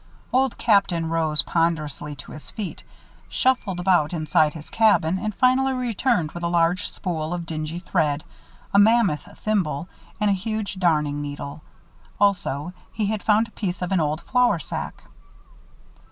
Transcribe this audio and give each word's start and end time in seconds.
Old 0.33 0.57
Captain 0.57 1.09
rose 1.09 1.43
ponderously 1.43 2.15
to 2.15 2.31
his 2.31 2.49
feet, 2.49 2.81
shuffled 3.29 3.79
about 3.79 4.13
inside 4.15 4.55
his 4.55 4.71
cabin 4.71 5.19
and 5.19 5.35
finally 5.35 5.73
returned 5.73 6.31
with 6.31 6.41
a 6.41 6.47
large 6.47 6.89
spool 6.89 7.35
of 7.35 7.45
dingy 7.45 7.77
thread, 7.77 8.23
a 8.73 8.79
mammoth 8.79 9.27
thimble, 9.45 9.87
and 10.19 10.31
a 10.31 10.33
huge 10.33 10.79
darning 10.79 11.21
needle. 11.21 11.61
Also, 12.19 12.73
he 12.91 13.05
had 13.05 13.21
found 13.21 13.47
a 13.47 13.51
piece 13.51 13.83
of 13.83 13.91
an 13.91 13.99
old 13.99 14.21
flour 14.21 14.57
sack. 14.57 15.03